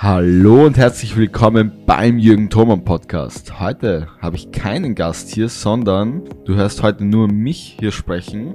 Hallo 0.00 0.64
und 0.64 0.76
herzlich 0.76 1.16
willkommen 1.16 1.72
beim 1.84 2.20
Jürgen 2.20 2.48
Thoman 2.50 2.84
Podcast. 2.84 3.58
Heute 3.58 4.06
habe 4.20 4.36
ich 4.36 4.52
keinen 4.52 4.94
Gast 4.94 5.28
hier, 5.28 5.48
sondern 5.48 6.22
du 6.44 6.54
hörst 6.54 6.84
heute 6.84 7.04
nur 7.04 7.26
mich 7.26 7.76
hier 7.80 7.90
sprechen. 7.90 8.54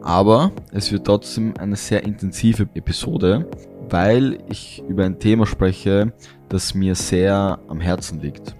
Aber 0.00 0.52
es 0.72 0.90
wird 0.90 1.04
trotzdem 1.04 1.52
eine 1.58 1.76
sehr 1.76 2.04
intensive 2.04 2.66
Episode, 2.72 3.46
weil 3.90 4.38
ich 4.48 4.82
über 4.88 5.04
ein 5.04 5.18
Thema 5.18 5.44
spreche, 5.44 6.14
das 6.48 6.74
mir 6.74 6.94
sehr 6.94 7.58
am 7.68 7.78
Herzen 7.78 8.22
liegt. 8.22 8.54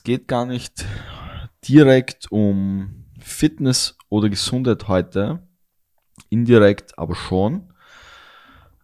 Es 0.00 0.04
geht 0.04 0.28
gar 0.28 0.46
nicht 0.46 0.86
direkt 1.68 2.32
um 2.32 3.04
Fitness 3.20 3.98
oder 4.08 4.30
Gesundheit 4.30 4.88
heute, 4.88 5.46
indirekt 6.30 6.98
aber 6.98 7.14
schon. 7.14 7.74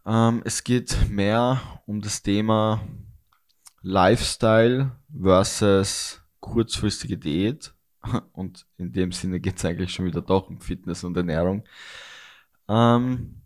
Ähm, 0.05 0.43
es 0.45 0.63
geht 0.63 1.09
mehr 1.09 1.81
um 1.87 2.03
das 2.03 2.23
Thema 2.23 2.83
Lifestyle 3.81 4.93
versus 5.19 6.21
kurzfristige 6.41 7.17
Diät. 7.17 7.73
Und 8.35 8.67
in 8.77 8.93
dem 8.93 9.11
Sinne 9.11 9.41
geht 9.41 9.57
es 9.57 9.65
eigentlich 9.65 9.95
schon 9.95 10.05
wieder 10.05 10.21
doch 10.21 10.51
um 10.51 10.61
Fitness 10.61 11.03
und 11.03 11.17
Ernährung. 11.17 11.65
Ähm, 12.69 13.41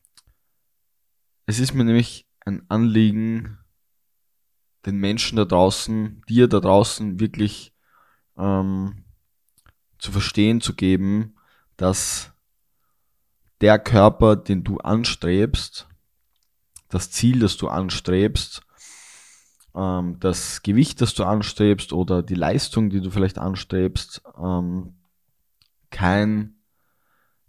es 1.47 1.61
ist 1.61 1.75
mir 1.75 1.85
nämlich 1.85 2.27
ein 2.45 2.69
Anliegen, 2.69 3.60
den 4.87 4.97
Menschen 4.97 5.37
da 5.37 5.45
draußen, 5.45 6.23
dir 6.29 6.49
da 6.49 6.61
draußen 6.61 7.21
wirklich 7.21 7.75
ähm, 8.39 9.05
zu 9.99 10.13
verstehen 10.13 10.61
zu 10.61 10.75
geben, 10.75 11.35
dass 11.77 12.33
der 13.61 13.79
Körper, 13.79 14.37
den 14.37 14.65
du 14.65 14.79
anstrebst, 14.79 15.89
das 16.89 17.11
Ziel, 17.11 17.41
das 17.41 17.57
du 17.57 17.69
anstrebst, 17.69 18.63
ähm, 19.75 20.19
das 20.21 20.63
Gewicht, 20.63 21.01
das 21.01 21.15
du 21.15 21.25
anstrebst 21.25 21.93
oder 21.93 22.23
die 22.23 22.35
Leistung, 22.35 22.91
die 22.91 23.01
du 23.01 23.11
vielleicht 23.11 23.39
anstrebst, 23.39 24.23
ähm, 24.43 24.95
kein, 25.91 26.57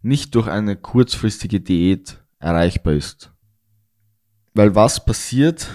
nicht 0.02 0.36
durch 0.36 0.48
eine 0.48 0.76
kurzfristige 0.76 1.62
Diät 1.62 2.24
erreichbar 2.40 2.94
ist. 2.94 3.32
Weil 4.54 4.76
was 4.76 5.06
passiert, 5.06 5.70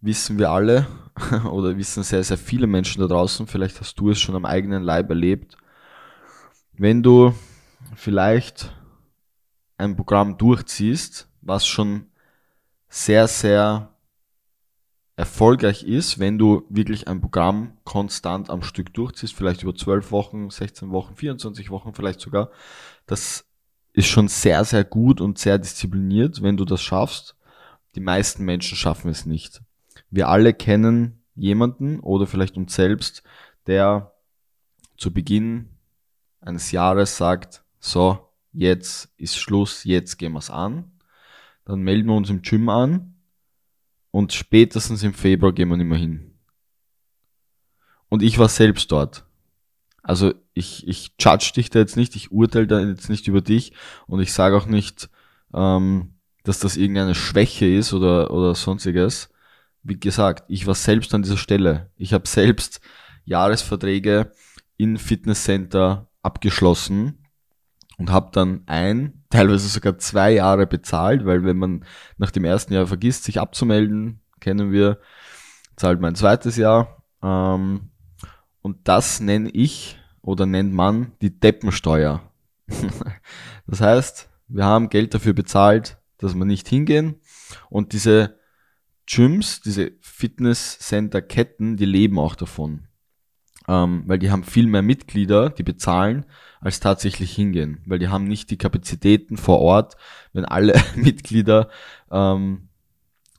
wissen 0.00 0.38
wir 0.38 0.50
alle 0.50 0.86
oder 1.50 1.76
wissen 1.76 2.02
sehr, 2.02 2.24
sehr 2.24 2.38
viele 2.38 2.66
Menschen 2.66 3.00
da 3.00 3.06
draußen, 3.06 3.46
vielleicht 3.46 3.80
hast 3.80 3.98
du 3.98 4.10
es 4.10 4.20
schon 4.20 4.34
am 4.34 4.44
eigenen 4.44 4.82
Leib 4.82 5.10
erlebt, 5.10 5.56
wenn 6.72 7.02
du 7.02 7.34
vielleicht 7.94 8.74
ein 9.76 9.96
Programm 9.96 10.38
durchziehst, 10.38 11.28
was 11.42 11.66
schon 11.66 12.06
sehr, 12.88 13.28
sehr 13.28 13.94
erfolgreich 15.16 15.84
ist, 15.84 16.18
wenn 16.18 16.38
du 16.38 16.64
wirklich 16.70 17.06
ein 17.06 17.20
Programm 17.20 17.76
konstant 17.84 18.48
am 18.48 18.62
Stück 18.62 18.94
durchziehst, 18.94 19.34
vielleicht 19.34 19.62
über 19.62 19.74
12 19.74 20.10
Wochen, 20.12 20.48
16 20.48 20.90
Wochen, 20.90 21.14
24 21.14 21.70
Wochen 21.70 21.92
vielleicht 21.92 22.20
sogar, 22.20 22.50
das 23.06 23.44
ist 23.92 24.06
schon 24.06 24.28
sehr, 24.28 24.64
sehr 24.64 24.84
gut 24.84 25.20
und 25.20 25.38
sehr 25.38 25.58
diszipliniert, 25.58 26.42
wenn 26.42 26.56
du 26.56 26.64
das 26.64 26.80
schaffst. 26.80 27.36
Die 27.96 28.00
meisten 28.00 28.44
Menschen 28.44 28.76
schaffen 28.76 29.10
es 29.10 29.26
nicht 29.26 29.60
wir 30.10 30.28
alle 30.28 30.52
kennen 30.52 31.22
jemanden 31.34 32.00
oder 32.00 32.26
vielleicht 32.26 32.56
uns 32.56 32.74
selbst, 32.74 33.22
der 33.66 34.12
zu 34.96 35.12
Beginn 35.12 35.68
eines 36.40 36.72
Jahres 36.72 37.16
sagt, 37.16 37.64
so, 37.78 38.28
jetzt 38.52 39.12
ist 39.16 39.36
Schluss, 39.36 39.84
jetzt 39.84 40.18
gehen 40.18 40.32
wir 40.32 40.38
es 40.38 40.50
an. 40.50 40.90
Dann 41.64 41.80
melden 41.82 42.08
wir 42.08 42.16
uns 42.16 42.30
im 42.30 42.42
Gym 42.42 42.68
an 42.68 43.14
und 44.10 44.32
spätestens 44.32 45.02
im 45.02 45.14
Februar 45.14 45.52
gehen 45.52 45.68
wir 45.68 45.76
nicht 45.76 45.86
mehr 45.86 45.98
hin. 45.98 46.34
Und 48.08 48.22
ich 48.22 48.38
war 48.38 48.48
selbst 48.48 48.90
dort. 48.90 49.24
Also 50.02 50.34
ich, 50.54 50.86
ich 50.88 51.12
judge 51.20 51.52
dich 51.54 51.70
da 51.70 51.78
jetzt 51.78 51.96
nicht, 51.96 52.16
ich 52.16 52.32
urteile 52.32 52.66
da 52.66 52.80
jetzt 52.80 53.08
nicht 53.08 53.28
über 53.28 53.40
dich 53.40 53.72
und 54.06 54.20
ich 54.20 54.32
sage 54.32 54.56
auch 54.56 54.66
nicht, 54.66 55.10
ähm, 55.54 56.14
dass 56.42 56.58
das 56.58 56.76
irgendeine 56.76 57.14
Schwäche 57.14 57.66
ist 57.66 57.92
oder, 57.92 58.30
oder 58.32 58.54
sonstiges 58.54 59.30
wie 59.82 59.98
gesagt, 59.98 60.44
ich 60.48 60.66
war 60.66 60.74
selbst 60.74 61.14
an 61.14 61.22
dieser 61.22 61.36
Stelle. 61.36 61.90
Ich 61.96 62.12
habe 62.12 62.26
selbst 62.28 62.80
Jahresverträge 63.24 64.32
in 64.76 64.98
Fitnesscenter 64.98 66.10
abgeschlossen 66.22 67.26
und 67.98 68.10
habe 68.10 68.30
dann 68.32 68.62
ein, 68.66 69.24
teilweise 69.30 69.68
sogar 69.68 69.98
zwei 69.98 70.32
Jahre 70.32 70.66
bezahlt, 70.66 71.24
weil 71.24 71.44
wenn 71.44 71.56
man 71.56 71.84
nach 72.18 72.30
dem 72.30 72.44
ersten 72.44 72.72
Jahr 72.72 72.86
vergisst, 72.86 73.24
sich 73.24 73.40
abzumelden, 73.40 74.20
kennen 74.40 74.72
wir, 74.72 74.98
zahlt 75.76 76.00
man 76.00 76.12
ein 76.12 76.16
zweites 76.16 76.56
Jahr. 76.56 77.04
Ähm, 77.22 77.90
und 78.62 78.76
das 78.84 79.20
nenne 79.20 79.50
ich 79.50 79.98
oder 80.22 80.46
nennt 80.46 80.72
man 80.72 81.12
die 81.22 81.38
Deppensteuer. 81.38 82.22
das 83.66 83.80
heißt, 83.80 84.28
wir 84.48 84.64
haben 84.64 84.88
Geld 84.88 85.14
dafür 85.14 85.32
bezahlt, 85.32 85.98
dass 86.18 86.34
wir 86.34 86.44
nicht 86.44 86.68
hingehen 86.68 87.20
und 87.68 87.92
diese 87.92 88.39
Gyms, 89.10 89.60
diese 89.60 89.92
Fitnesscenter-Ketten, 90.00 91.76
die 91.76 91.84
leben 91.84 92.18
auch 92.18 92.36
davon. 92.36 92.86
Ähm, 93.66 94.04
weil 94.06 94.18
die 94.18 94.30
haben 94.30 94.44
viel 94.44 94.66
mehr 94.66 94.82
Mitglieder, 94.82 95.50
die 95.50 95.64
bezahlen, 95.64 96.26
als 96.60 96.78
tatsächlich 96.80 97.32
hingehen. 97.34 97.82
Weil 97.86 97.98
die 97.98 98.08
haben 98.08 98.24
nicht 98.24 98.50
die 98.50 98.56
Kapazitäten 98.56 99.36
vor 99.36 99.58
Ort. 99.58 99.96
Wenn 100.32 100.44
alle 100.44 100.80
Mitglieder 100.94 101.68
ähm, 102.10 102.68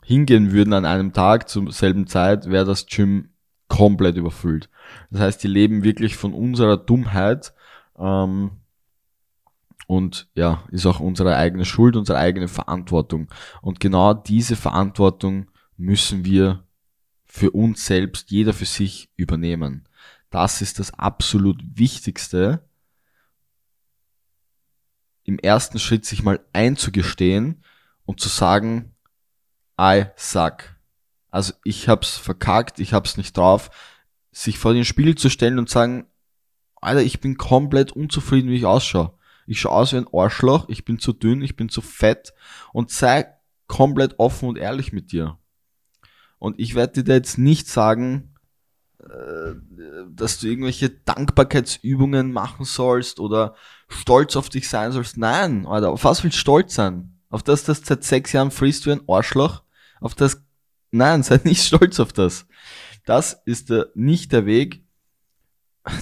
hingehen 0.04 0.52
würden 0.52 0.74
an 0.74 0.86
einem 0.86 1.14
Tag 1.14 1.48
zur 1.48 1.72
selben 1.72 2.06
Zeit, 2.06 2.50
wäre 2.50 2.66
das 2.66 2.86
Gym 2.86 3.30
komplett 3.70 4.18
überfüllt. 4.18 4.70
Das 5.10 5.22
heißt, 5.22 5.44
die 5.44 5.48
leben 5.48 5.84
wirklich 5.84 6.18
von 6.18 6.34
unserer 6.34 6.76
Dummheit. 6.76 7.54
Ähm, 7.98 8.52
und 9.88 10.28
ja, 10.36 10.64
ist 10.70 10.86
auch 10.86 11.00
unsere 11.00 11.36
eigene 11.36 11.66
Schuld, 11.66 11.96
unsere 11.96 12.18
eigene 12.18 12.50
Verantwortung. 12.50 13.28
Und 13.62 13.80
genau 13.80 14.14
diese 14.14 14.56
Verantwortung 14.56 15.51
müssen 15.78 16.26
wir 16.26 16.66
für 17.26 17.52
uns 17.52 17.86
selbst, 17.86 18.32
jeder 18.32 18.54
für 18.54 18.66
sich 18.66 19.10
übernehmen. 19.16 19.88
Das 20.30 20.62
ist 20.62 20.80
das 20.80 20.94
absolut 20.94 21.62
Wichtigste, 21.76 22.64
im 25.24 25.40
ersten 25.40 25.80
Schritt 25.80 26.06
sich 26.06 26.24
mal 26.24 26.40
einzugestehen 26.54 27.64
und 28.06 28.20
zu 28.20 28.30
sagen, 28.30 28.96
I 29.80 30.06
suck. 30.16 30.76
Also 31.30 31.54
ich 31.64 31.88
hab's 31.88 32.18
verkackt, 32.18 32.80
ich 32.80 32.94
hab's 32.94 33.18
nicht 33.18 33.38
drauf, 33.38 33.70
sich 34.32 34.58
vor 34.58 34.74
den 34.74 34.86
Spiegel 34.86 35.16
zu 35.16 35.30
stellen 35.30 35.60
und 35.60 35.70
sagen, 35.70 36.06
Alter, 36.76 37.02
ich 37.02 37.22
bin 37.22 37.38
komplett 37.38 37.92
unzufrieden, 37.92 38.50
wie 38.50 38.56
ich 38.56 38.66
ausschaue. 38.66 39.14
Ich 39.46 39.62
schaue 39.62 39.74
aus 39.74 39.94
wie 39.94 39.98
ein 39.98 40.08
Arschloch, 40.12 40.68
ich 40.70 40.86
bin 40.86 41.00
zu 41.00 41.14
dünn, 41.14 41.42
ich 41.42 41.56
bin 41.56 41.70
zu 41.70 41.82
fett 41.82 42.34
und 42.74 42.92
sei 42.92 43.28
komplett 43.68 44.20
offen 44.20 44.50
und 44.50 44.58
ehrlich 44.58 44.92
mit 44.92 45.12
dir. 45.12 45.38
Und 46.42 46.60
ich 46.60 46.74
werde 46.74 47.04
dir 47.04 47.14
jetzt 47.14 47.38
nicht 47.38 47.68
sagen, 47.68 48.34
äh, 49.00 49.54
dass 50.10 50.40
du 50.40 50.48
irgendwelche 50.48 50.90
Dankbarkeitsübungen 50.90 52.32
machen 52.32 52.66
sollst 52.66 53.20
oder 53.20 53.54
stolz 53.88 54.36
auf 54.36 54.50
dich 54.50 54.68
sein 54.68 54.92
sollst. 54.92 55.18
Nein, 55.18 55.68
Alter, 55.68 55.92
auf 55.92 56.04
was 56.04 56.24
willst 56.24 56.38
du 56.38 56.42
stolz 56.42 56.74
sein? 56.74 57.20
Auf 57.30 57.44
das, 57.44 57.64
dass 57.64 57.82
du 57.82 57.86
seit 57.90 58.04
sechs 58.04 58.32
Jahren 58.32 58.50
frisst 58.50 58.88
wie 58.88 58.92
ein 58.94 59.08
Arschloch? 59.08 59.62
Auf 60.00 60.16
das, 60.16 60.44
nein, 60.90 61.22
sei 61.24 61.40
nicht 61.44 61.64
stolz 61.64 62.00
auf 62.00 62.12
das. 62.12 62.48
Das 63.06 63.40
ist 63.46 63.70
der, 63.70 63.92
nicht 63.94 64.32
der 64.32 64.48
Weg, 64.48 64.84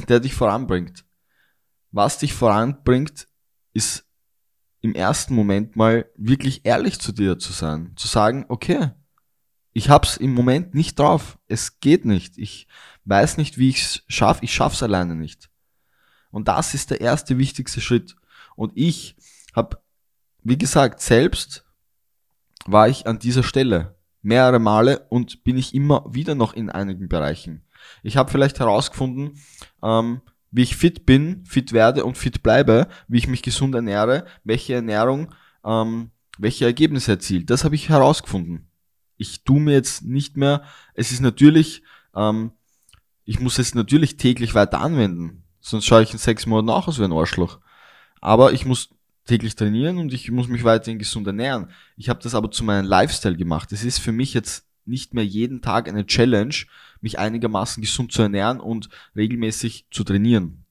der 0.07 0.21
dich 0.21 0.35
voranbringt. 0.35 1.03
Was 1.91 2.17
dich 2.17 2.33
voranbringt, 2.33 3.27
ist 3.73 4.05
im 4.79 4.95
ersten 4.95 5.35
Moment 5.35 5.75
mal 5.75 6.09
wirklich 6.15 6.61
ehrlich 6.63 7.01
zu 7.01 7.11
dir 7.11 7.39
zu 7.39 7.51
sein. 7.51 7.91
Zu 7.97 8.07
sagen, 8.07 8.45
okay, 8.47 8.91
ich 9.73 9.89
hab's 9.89 10.17
im 10.17 10.33
Moment 10.33 10.73
nicht 10.73 10.97
drauf. 10.99 11.37
Es 11.47 11.79
geht 11.79 12.05
nicht. 12.05 12.37
Ich 12.37 12.67
weiß 13.05 13.37
nicht, 13.37 13.57
wie 13.57 13.69
ich's 13.69 14.03
schaffe. 14.07 14.43
Ich 14.43 14.53
schaff's 14.53 14.83
alleine 14.83 15.15
nicht. 15.15 15.49
Und 16.31 16.47
das 16.47 16.73
ist 16.73 16.91
der 16.91 17.01
erste 17.01 17.37
wichtigste 17.37 17.81
Schritt. 17.81 18.15
Und 18.55 18.71
ich 18.75 19.15
habe, 19.55 19.79
wie 20.43 20.57
gesagt, 20.57 21.01
selbst 21.01 21.65
war 22.65 22.87
ich 22.87 23.07
an 23.07 23.19
dieser 23.19 23.43
Stelle 23.43 23.95
mehrere 24.21 24.59
Male 24.59 25.05
und 25.09 25.43
bin 25.43 25.57
ich 25.57 25.73
immer 25.73 26.05
wieder 26.09 26.35
noch 26.35 26.53
in 26.53 26.69
einigen 26.69 27.07
Bereichen. 27.07 27.63
Ich 28.03 28.17
habe 28.17 28.29
vielleicht 28.29 28.59
herausgefunden, 28.59 29.39
ähm, 29.81 30.21
wie 30.51 30.63
ich 30.63 30.75
fit 30.75 31.05
bin, 31.05 31.45
fit 31.45 31.71
werde 31.71 32.03
und 32.03 32.17
fit 32.17 32.43
bleibe, 32.43 32.87
wie 33.07 33.17
ich 33.17 33.27
mich 33.27 33.41
gesund 33.41 33.73
ernähre, 33.75 34.25
welche 34.43 34.73
Ernährung 34.73 35.33
ähm, 35.63 36.11
welche 36.37 36.65
Ergebnisse 36.65 37.11
erzielt. 37.11 37.49
Das 37.49 37.63
habe 37.63 37.75
ich 37.75 37.89
herausgefunden. 37.89 38.68
Ich 39.19 39.43
tue 39.43 39.59
mir 39.59 39.73
jetzt 39.73 40.03
nicht 40.03 40.37
mehr, 40.37 40.63
es 40.93 41.11
ist 41.11 41.19
natürlich, 41.19 41.83
ähm, 42.15 42.53
ich 43.25 43.39
muss 43.39 43.59
es 43.59 43.75
natürlich 43.75 44.17
täglich 44.17 44.55
weiter 44.55 44.79
anwenden. 44.79 45.43
Sonst 45.59 45.85
schaue 45.85 46.01
ich 46.01 46.13
in 46.13 46.17
sechs 46.17 46.45
Monaten 46.45 46.69
auch 46.69 46.87
aus 46.87 46.99
wie 46.99 47.03
ein 47.03 47.11
Arschloch. 47.11 47.59
Aber 48.21 48.53
ich 48.53 48.65
muss 48.65 48.89
täglich 49.25 49.55
trainieren 49.55 49.97
und 49.97 50.13
ich 50.13 50.31
muss 50.31 50.47
mich 50.47 50.63
weiterhin 50.63 50.99
gesund 50.99 51.27
ernähren. 51.27 51.69
Ich 51.97 52.09
habe 52.09 52.23
das 52.23 52.33
aber 52.33 52.49
zu 52.49 52.63
meinem 52.63 52.85
Lifestyle 52.85 53.35
gemacht. 53.35 53.71
Es 53.73 53.83
ist 53.83 53.99
für 53.99 54.13
mich 54.13 54.33
jetzt 54.33 54.65
nicht 54.85 55.13
mehr 55.13 55.25
jeden 55.25 55.61
Tag 55.61 55.89
eine 55.89 56.05
Challenge, 56.05 56.55
mich 57.01 57.19
einigermaßen 57.19 57.81
gesund 57.81 58.13
zu 58.13 58.21
ernähren 58.21 58.61
und 58.61 58.89
regelmäßig 59.15 59.85
zu 59.91 60.03
trainieren. 60.05 60.65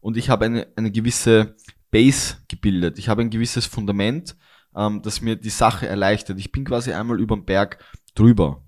Und 0.00 0.18
ich 0.18 0.28
habe 0.28 0.44
eine, 0.44 0.66
eine 0.76 0.92
gewisse 0.92 1.56
Base 1.90 2.36
gebildet. 2.48 2.98
Ich 2.98 3.08
habe 3.08 3.22
ein 3.22 3.30
gewisses 3.30 3.66
Fundament, 3.66 4.36
ähm, 4.74 5.02
das 5.02 5.20
mir 5.20 5.36
die 5.36 5.50
Sache 5.50 5.86
erleichtert. 5.86 6.38
Ich 6.38 6.52
bin 6.52 6.64
quasi 6.64 6.92
einmal 6.92 7.20
über 7.20 7.36
den 7.36 7.44
Berg 7.44 7.78
drüber. 8.14 8.62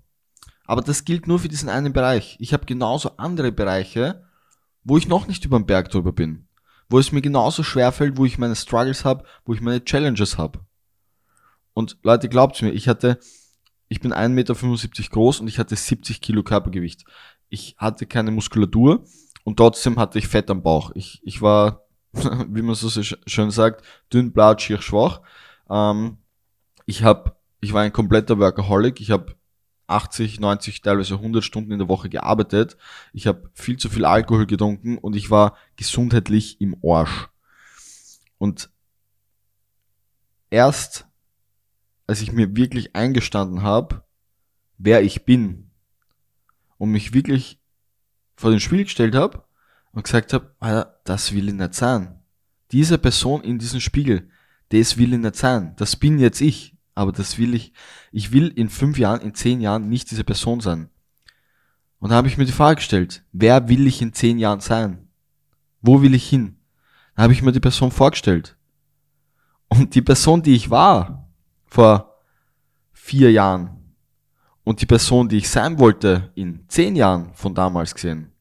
Aber 0.65 0.81
das 0.81 1.05
gilt 1.05 1.27
nur 1.27 1.39
für 1.39 1.49
diesen 1.49 1.69
einen 1.69 1.93
Bereich. 1.93 2.37
Ich 2.39 2.53
habe 2.53 2.65
genauso 2.65 3.17
andere 3.17 3.51
Bereiche, 3.51 4.23
wo 4.83 4.97
ich 4.97 5.07
noch 5.07 5.27
nicht 5.27 5.45
über 5.45 5.59
den 5.59 5.65
Berg 5.65 5.89
drüber 5.89 6.13
bin. 6.13 6.47
Wo 6.89 6.99
es 6.99 7.11
mir 7.11 7.21
genauso 7.21 7.63
schwer 7.63 7.91
fällt, 7.91 8.17
wo 8.17 8.25
ich 8.25 8.37
meine 8.37 8.55
Struggles 8.55 9.05
habe, 9.05 9.25
wo 9.45 9.53
ich 9.53 9.61
meine 9.61 9.83
Challenges 9.83 10.37
habe. 10.37 10.59
Und 11.73 11.97
Leute, 12.03 12.29
glaubt 12.29 12.61
mir, 12.61 12.71
ich 12.71 12.87
hatte, 12.87 13.19
ich 13.87 13.99
bin 13.99 14.13
1,75 14.13 14.29
Meter 14.29 15.09
groß 15.09 15.39
und 15.39 15.47
ich 15.47 15.59
hatte 15.59 15.75
70 15.75 16.21
Kilo 16.21 16.43
Körpergewicht. 16.43 17.05
Ich 17.49 17.75
hatte 17.77 18.05
keine 18.05 18.31
Muskulatur 18.31 19.03
und 19.43 19.57
trotzdem 19.57 19.99
hatte 19.99 20.19
ich 20.19 20.27
Fett 20.27 20.49
am 20.49 20.63
Bauch. 20.63 20.91
Ich, 20.95 21.21
ich 21.23 21.41
war, 21.41 21.85
wie 22.13 22.61
man 22.61 22.75
so 22.75 22.89
schön 22.89 23.51
sagt, 23.51 23.83
dünn, 24.11 24.31
blaut, 24.31 24.61
schier, 24.61 24.81
schwach. 24.81 25.21
Ähm, 25.69 26.17
ich 26.85 27.03
hab, 27.03 27.41
ich 27.61 27.73
war 27.73 27.81
ein 27.81 27.93
kompletter 27.93 28.39
Workaholic. 28.39 28.99
Ich 29.01 29.11
habe 29.11 29.35
80, 29.87 30.39
90, 30.39 30.81
teilweise 30.81 31.15
100 31.15 31.43
Stunden 31.43 31.71
in 31.71 31.79
der 31.79 31.87
Woche 31.87 32.09
gearbeitet. 32.09 32.77
Ich 33.11 33.27
habe 33.27 33.49
viel 33.53 33.77
zu 33.77 33.89
viel 33.89 34.05
Alkohol 34.05 34.45
getrunken 34.45 34.97
und 34.97 35.15
ich 35.15 35.29
war 35.29 35.57
gesundheitlich 35.75 36.59
im 36.61 36.77
Arsch. 36.83 37.29
Und 38.37 38.69
erst 40.49 41.07
als 42.07 42.21
ich 42.21 42.31
mir 42.31 42.55
wirklich 42.55 42.95
eingestanden 42.95 43.61
habe, 43.61 44.03
wer 44.77 45.03
ich 45.03 45.25
bin 45.25 45.71
und 46.77 46.91
mich 46.91 47.13
wirklich 47.13 47.59
vor 48.35 48.51
den 48.51 48.59
Spiel 48.59 48.83
gestellt 48.83 49.15
habe 49.15 49.43
und 49.93 50.03
gesagt 50.03 50.33
habe, 50.33 50.53
das 51.05 51.33
will 51.33 51.47
ich 51.47 51.53
nicht 51.53 51.73
sein. 51.73 52.19
Diese 52.71 52.97
Person 52.97 53.43
in 53.43 53.59
diesem 53.59 53.79
Spiegel, 53.79 54.29
das 54.79 54.97
will 54.97 55.13
ich 55.13 55.19
nicht 55.19 55.35
sein. 55.35 55.73
Das 55.77 55.95
bin 55.95 56.19
jetzt 56.19 56.41
ich. 56.41 56.73
Aber 56.95 57.11
das 57.11 57.37
will 57.37 57.55
ich, 57.55 57.73
ich 58.11 58.31
will 58.31 58.49
in 58.49 58.69
fünf 58.69 58.99
Jahren, 58.99 59.21
in 59.21 59.33
zehn 59.33 59.61
Jahren 59.61 59.89
nicht 59.89 60.11
diese 60.11 60.23
Person 60.23 60.59
sein. 60.59 60.89
Und 61.97 62.09
da 62.09 62.15
habe 62.15 62.27
ich 62.27 62.37
mir 62.37 62.45
die 62.45 62.51
Frage 62.51 62.75
gestellt, 62.75 63.23
wer 63.31 63.67
will 63.67 63.87
ich 63.87 64.01
in 64.01 64.13
zehn 64.13 64.37
Jahren 64.37 64.59
sein? 64.59 65.07
Wo 65.81 66.01
will 66.01 66.13
ich 66.13 66.29
hin? 66.29 66.57
Da 67.15 67.23
habe 67.23 67.33
ich 67.33 67.41
mir 67.41 67.51
die 67.51 67.59
Person 67.59 67.91
vorgestellt. 67.91 68.57
Und 69.69 69.95
die 69.95 70.01
Person, 70.01 70.43
die 70.43 70.53
ich 70.53 70.69
war, 70.69 71.27
vor 71.65 72.19
vier 72.91 73.31
Jahren, 73.31 73.79
und 74.63 74.79
die 74.81 74.85
Person, 74.85 75.27
die 75.27 75.37
ich 75.37 75.49
sein 75.49 75.79
wollte, 75.79 76.31
in 76.35 76.65
zehn 76.69 76.95
Jahren 76.95 77.33
von 77.33 77.55
damals 77.55 77.93
gesehen, 77.93 78.31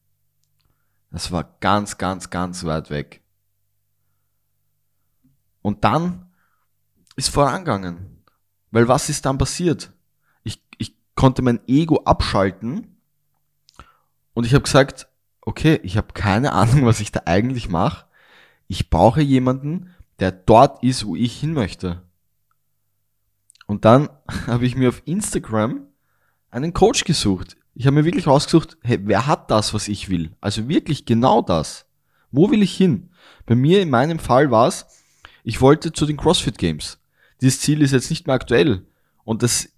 das 1.10 1.32
war 1.32 1.56
ganz, 1.60 1.98
ganz, 1.98 2.30
ganz 2.30 2.64
weit 2.64 2.90
weg. 2.90 3.21
Und 5.62 5.84
dann 5.84 6.26
ist 7.16 7.30
vorangegangen. 7.30 8.22
Weil 8.70 8.88
was 8.88 9.08
ist 9.08 9.24
dann 9.24 9.38
passiert? 9.38 9.92
Ich, 10.42 10.62
ich 10.78 10.96
konnte 11.14 11.42
mein 11.42 11.60
Ego 11.66 12.02
abschalten 12.04 12.96
und 14.34 14.44
ich 14.44 14.54
habe 14.54 14.62
gesagt, 14.62 15.08
okay, 15.40 15.78
ich 15.82 15.96
habe 15.96 16.08
keine 16.14 16.52
Ahnung, 16.52 16.86
was 16.86 17.00
ich 17.00 17.12
da 17.12 17.22
eigentlich 17.26 17.68
mache. 17.68 18.06
Ich 18.68 18.90
brauche 18.90 19.20
jemanden, 19.20 19.94
der 20.20 20.32
dort 20.32 20.82
ist, 20.82 21.04
wo 21.06 21.16
ich 21.16 21.38
hin 21.38 21.52
möchte. 21.52 22.02
Und 23.66 23.84
dann 23.84 24.08
habe 24.46 24.64
ich 24.64 24.76
mir 24.76 24.88
auf 24.88 25.02
Instagram 25.04 25.86
einen 26.50 26.72
Coach 26.72 27.04
gesucht. 27.04 27.56
Ich 27.74 27.86
habe 27.86 27.96
mir 27.96 28.04
wirklich 28.04 28.26
rausgesucht, 28.26 28.76
hey, 28.82 29.00
wer 29.04 29.26
hat 29.26 29.50
das, 29.50 29.72
was 29.72 29.88
ich 29.88 30.08
will? 30.08 30.34
Also 30.40 30.68
wirklich 30.68 31.06
genau 31.06 31.42
das. 31.42 31.86
Wo 32.30 32.50
will 32.50 32.62
ich 32.62 32.76
hin? 32.76 33.10
Bei 33.46 33.54
mir 33.54 33.82
in 33.82 33.90
meinem 33.90 34.18
Fall 34.18 34.50
war 34.50 34.68
es, 34.68 34.86
ich 35.42 35.60
wollte 35.60 35.92
zu 35.92 36.06
den 36.06 36.16
CrossFit 36.16 36.58
Games 36.58 36.98
dieses 37.42 37.60
Ziel 37.60 37.82
ist 37.82 37.90
jetzt 37.90 38.08
nicht 38.08 38.26
mehr 38.26 38.36
aktuell. 38.36 38.86
Und 39.24 39.42
das 39.42 39.68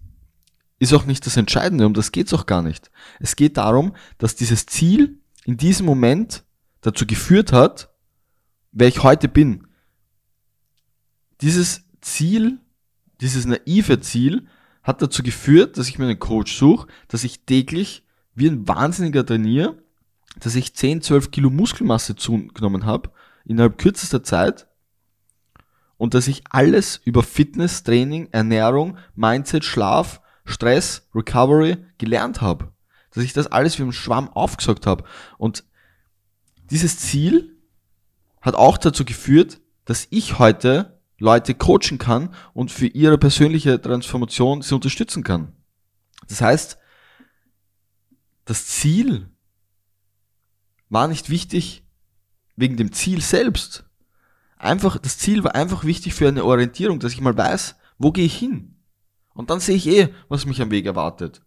ist 0.77 0.93
auch 0.93 1.05
nicht 1.05 1.25
das 1.25 1.35
Entscheidende, 1.35 1.87
um 1.87 1.95
das 1.95 2.11
geht 2.11 2.27
es 2.27 2.33
auch 2.33 2.45
gar 2.45 2.61
nicht. 2.61 2.91
Es 3.19 3.35
geht 3.35 3.57
darum, 3.57 3.95
dass 4.19 4.35
dieses 4.35 4.67
Ziel 4.67 5.19
in 5.45 5.57
diesem 5.57 5.85
Moment 5.85 6.43
dazu 6.81 7.07
geführt 7.07 7.51
hat, 7.51 7.89
wer 8.71 8.87
ich 8.87 9.01
heute 9.01 9.27
bin. 9.27 9.67
Dieses 11.41 11.83
Ziel, 12.01 12.59
dieses 13.19 13.45
naive 13.45 13.99
Ziel, 13.99 14.47
hat 14.83 15.01
dazu 15.01 15.23
geführt, 15.23 15.79
dass 15.79 15.89
ich 15.89 15.97
mir 15.97 16.05
einen 16.05 16.19
Coach 16.19 16.55
suche, 16.55 16.87
dass 17.07 17.23
ich 17.23 17.45
täglich 17.45 18.03
wie 18.35 18.47
ein 18.47 18.67
Wahnsinniger 18.67 19.25
trainiere, 19.25 19.81
dass 20.39 20.53
ich 20.53 20.75
10, 20.75 21.01
12 21.01 21.31
Kilo 21.31 21.49
Muskelmasse 21.49 22.15
zugenommen 22.15 22.85
habe, 22.85 23.09
innerhalb 23.45 23.79
kürzester 23.79 24.21
Zeit 24.21 24.67
und 25.97 26.13
dass 26.13 26.27
ich 26.27 26.43
alles 26.49 27.01
über 27.05 27.23
Fitness, 27.23 27.83
Training, 27.83 28.29
Ernährung, 28.31 28.97
Mindset, 29.15 29.63
Schlaf, 29.63 30.21
Stress, 30.45 31.07
Recovery 31.13 31.77
gelernt 31.97 32.41
habe. 32.41 32.71
Dass 33.11 33.23
ich 33.23 33.33
das 33.33 33.47
alles 33.47 33.79
wie 33.79 33.83
ein 33.83 33.93
Schwamm 33.93 34.29
aufgesaugt 34.29 34.85
habe. 34.85 35.05
Und 35.37 35.63
dieses 36.69 36.99
Ziel 36.99 37.57
hat 38.41 38.55
auch 38.55 38.77
dazu 38.77 39.05
geführt, 39.05 39.61
dass 39.85 40.07
ich 40.09 40.39
heute 40.39 40.99
Leute 41.17 41.55
coachen 41.55 41.97
kann 41.97 42.33
und 42.53 42.71
für 42.71 42.87
ihre 42.87 43.17
persönliche 43.17 43.81
Transformation 43.81 44.61
sie 44.61 44.75
unterstützen 44.75 45.23
kann. 45.23 45.53
Das 46.27 46.41
heißt, 46.41 46.77
das 48.43 48.67
Ziel 48.67 49.29
war 50.89 51.07
nicht 51.07 51.29
wichtig 51.29 51.83
wegen 52.55 52.77
dem 52.77 52.91
Ziel 52.91 53.21
selbst, 53.21 53.84
einfach, 54.65 54.97
das 54.97 55.17
Ziel 55.17 55.43
war 55.43 55.55
einfach 55.55 55.83
wichtig 55.83 56.13
für 56.13 56.27
eine 56.27 56.43
Orientierung, 56.43 56.99
dass 56.99 57.13
ich 57.13 57.21
mal 57.21 57.37
weiß, 57.37 57.75
wo 57.97 58.11
gehe 58.11 58.25
ich 58.25 58.37
hin? 58.37 58.75
Und 59.33 59.49
dann 59.49 59.59
sehe 59.59 59.75
ich 59.75 59.87
eh, 59.87 60.09
was 60.29 60.45
mich 60.45 60.61
am 60.61 60.71
Weg 60.71 60.85
erwartet. 60.85 61.41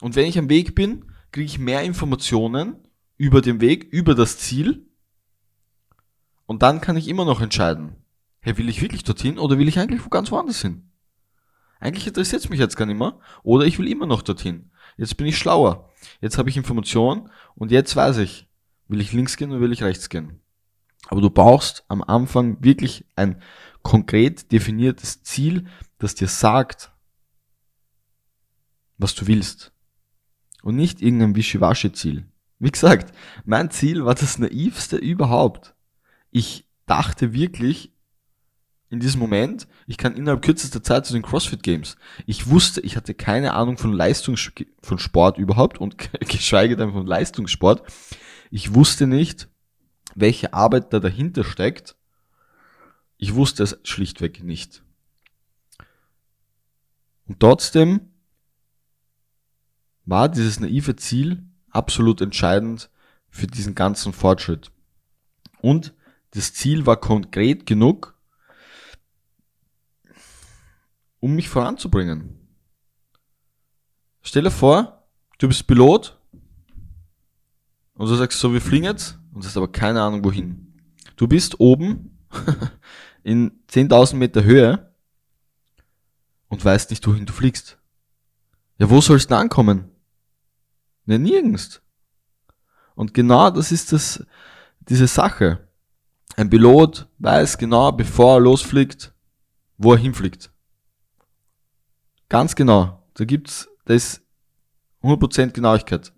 Und 0.00 0.16
wenn 0.16 0.26
ich 0.26 0.38
am 0.38 0.48
Weg 0.48 0.74
bin, 0.74 1.04
kriege 1.32 1.46
ich 1.46 1.58
mehr 1.58 1.82
Informationen 1.82 2.76
über 3.16 3.42
den 3.42 3.60
Weg, 3.60 3.84
über 3.92 4.14
das 4.14 4.38
Ziel. 4.38 4.86
Und 6.46 6.62
dann 6.62 6.80
kann 6.80 6.96
ich 6.96 7.08
immer 7.08 7.24
noch 7.24 7.40
entscheiden, 7.40 7.96
hey, 8.40 8.56
will 8.56 8.68
ich 8.68 8.82
wirklich 8.82 9.04
dorthin 9.04 9.38
oder 9.38 9.58
will 9.58 9.68
ich 9.68 9.78
eigentlich 9.78 10.04
wo 10.04 10.08
ganz 10.08 10.30
woanders 10.30 10.62
hin? 10.62 10.90
Eigentlich 11.78 12.06
interessiert 12.06 12.42
es 12.42 12.50
mich 12.50 12.58
jetzt 12.58 12.76
gar 12.76 12.86
nicht 12.86 12.98
mehr. 12.98 13.18
Oder 13.42 13.64
ich 13.64 13.78
will 13.78 13.88
immer 13.88 14.06
noch 14.06 14.22
dorthin. 14.22 14.70
Jetzt 14.96 15.16
bin 15.16 15.26
ich 15.26 15.38
schlauer. 15.38 15.90
Jetzt 16.20 16.36
habe 16.36 16.50
ich 16.50 16.56
Informationen 16.56 17.30
und 17.54 17.70
jetzt 17.70 17.96
weiß 17.96 18.18
ich, 18.18 18.48
will 18.88 19.00
ich 19.00 19.12
links 19.12 19.36
gehen 19.36 19.50
oder 19.50 19.60
will 19.60 19.72
ich 19.72 19.82
rechts 19.82 20.08
gehen. 20.08 20.40
Aber 21.08 21.20
du 21.20 21.30
brauchst 21.30 21.84
am 21.88 22.02
Anfang 22.02 22.62
wirklich 22.62 23.04
ein 23.16 23.42
konkret 23.82 24.52
definiertes 24.52 25.22
Ziel, 25.22 25.66
das 25.98 26.14
dir 26.14 26.28
sagt, 26.28 26.92
was 28.98 29.14
du 29.14 29.26
willst. 29.26 29.72
Und 30.62 30.76
nicht 30.76 31.00
irgendein 31.00 31.34
Wischiwaschi-Ziel. 31.34 32.26
Wie 32.58 32.70
gesagt, 32.70 33.16
mein 33.44 33.70
Ziel 33.70 34.04
war 34.04 34.14
das 34.14 34.38
naivste 34.38 34.96
überhaupt. 34.96 35.74
Ich 36.30 36.68
dachte 36.86 37.32
wirklich 37.32 37.94
in 38.90 39.00
diesem 39.00 39.20
Moment, 39.20 39.68
ich 39.86 39.96
kann 39.96 40.16
innerhalb 40.16 40.42
kürzester 40.42 40.82
Zeit 40.82 41.06
zu 41.06 41.12
den 41.12 41.22
CrossFit 41.22 41.62
Games. 41.62 41.96
Ich 42.26 42.48
wusste, 42.48 42.80
ich 42.80 42.96
hatte 42.96 43.14
keine 43.14 43.54
Ahnung 43.54 43.78
von 43.78 43.92
Leistungs 43.92 44.52
von 44.82 44.98
Sport 44.98 45.38
überhaupt 45.38 45.78
und 45.78 45.96
geschweige 46.28 46.76
denn 46.76 46.92
von 46.92 47.06
Leistungssport. 47.06 47.84
Ich 48.50 48.74
wusste 48.74 49.06
nicht, 49.06 49.48
welche 50.20 50.54
Arbeit 50.54 50.92
da 50.92 51.00
dahinter 51.00 51.44
steckt, 51.44 51.96
ich 53.16 53.34
wusste 53.34 53.62
es 53.62 53.78
schlichtweg 53.84 54.42
nicht. 54.42 54.82
Und 57.26 57.38
trotzdem 57.38 58.10
war 60.04 60.28
dieses 60.28 60.58
naive 60.58 60.96
Ziel 60.96 61.44
absolut 61.70 62.20
entscheidend 62.20 62.90
für 63.28 63.46
diesen 63.46 63.74
ganzen 63.74 64.12
Fortschritt. 64.12 64.72
Und 65.60 65.94
das 66.32 66.54
Ziel 66.54 66.86
war 66.86 66.96
konkret 66.96 67.66
genug, 67.66 68.18
um 71.20 71.36
mich 71.36 71.48
voranzubringen. 71.48 72.36
Stell 74.22 74.42
dir 74.42 74.50
vor, 74.50 75.06
du 75.38 75.46
bist 75.46 75.66
Pilot 75.66 76.18
und 77.94 78.08
du 78.08 78.14
sagst 78.16 78.40
so, 78.40 78.52
wir 78.52 78.60
fliegen 78.60 78.86
jetzt 78.86 79.19
und 79.32 79.44
hast 79.44 79.56
aber 79.56 79.70
keine 79.70 80.02
Ahnung 80.02 80.24
wohin. 80.24 80.74
Du 81.16 81.28
bist 81.28 81.60
oben 81.60 82.18
in 83.22 83.52
10.000 83.68 84.16
Meter 84.16 84.44
Höhe 84.44 84.94
und 86.48 86.64
weißt 86.64 86.90
nicht, 86.90 87.06
wohin 87.06 87.26
du 87.26 87.32
fliegst. 87.32 87.78
Ja, 88.78 88.88
wo 88.90 89.00
sollst 89.00 89.30
du 89.30 89.36
ankommen? 89.36 89.90
Ne, 91.04 91.18
nirgends. 91.18 91.82
Und 92.94 93.14
genau 93.14 93.50
das 93.50 93.72
ist 93.72 93.92
das, 93.92 94.24
diese 94.80 95.06
Sache. 95.06 95.68
Ein 96.36 96.50
Pilot 96.50 97.08
weiß 97.18 97.58
genau, 97.58 97.92
bevor 97.92 98.36
er 98.36 98.40
losfliegt, 98.40 99.12
wo 99.76 99.92
er 99.92 99.98
hinfliegt. 99.98 100.50
Ganz 102.28 102.54
genau. 102.54 103.06
Da 103.14 103.24
gibt's, 103.24 103.68
da 103.84 103.94
ist 103.94 104.22
100% 105.02 105.50
Genauigkeit. 105.50 106.12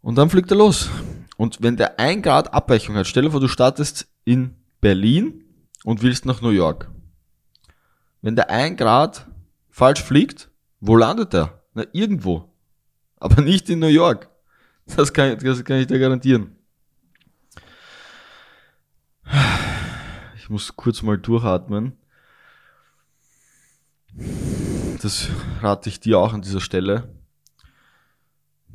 Und 0.00 0.16
dann 0.16 0.30
fliegt 0.30 0.50
er 0.50 0.56
los. 0.56 0.88
Und 1.36 1.62
wenn 1.62 1.76
der 1.76 2.00
1 2.00 2.22
Grad 2.22 2.52
Abweichung 2.52 2.96
hat, 2.96 3.06
stell 3.06 3.24
dir 3.24 3.30
vor, 3.30 3.40
du 3.40 3.48
startest 3.48 4.08
in 4.24 4.56
Berlin 4.80 5.44
und 5.84 6.02
willst 6.02 6.24
nach 6.26 6.40
New 6.40 6.50
York. 6.50 6.90
Wenn 8.22 8.36
der 8.36 8.50
1 8.50 8.76
Grad 8.78 9.26
falsch 9.70 10.02
fliegt, 10.02 10.50
wo 10.80 10.96
landet 10.96 11.34
er? 11.34 11.62
Na, 11.74 11.84
irgendwo. 11.92 12.52
Aber 13.18 13.42
nicht 13.42 13.68
in 13.68 13.78
New 13.78 13.86
York. 13.86 14.30
Das 14.86 15.12
kann, 15.12 15.38
das 15.38 15.64
kann 15.64 15.78
ich 15.78 15.86
dir 15.86 15.98
garantieren. 15.98 16.56
Ich 20.36 20.48
muss 20.48 20.76
kurz 20.76 21.02
mal 21.02 21.18
durchatmen. 21.18 21.96
Das 25.02 25.28
rate 25.60 25.88
ich 25.88 26.00
dir 26.00 26.18
auch 26.18 26.32
an 26.32 26.42
dieser 26.42 26.60
Stelle, 26.60 27.15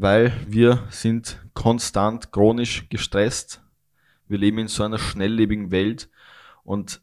weil 0.02 0.34
wir 0.48 0.88
sind 0.90 1.40
konstant 1.54 2.32
chronisch 2.32 2.90
gestresst. 2.90 3.62
Wir 4.28 4.40
leben 4.40 4.58
in 4.58 4.68
so 4.68 4.82
einer 4.82 4.98
schnelllebigen 4.98 5.70
Welt 5.70 6.10
und 6.64 7.02